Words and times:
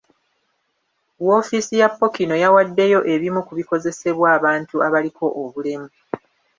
Woofiisi 1.25 1.75
ya 1.81 1.87
Ppookino 1.91 2.35
yawaddeyo 2.43 2.99
ebimu 3.13 3.39
ku 3.47 3.53
bikozesebwa 3.59 4.27
abantu 4.37 4.75
abaliko 4.87 5.25
obulemu. 5.41 5.89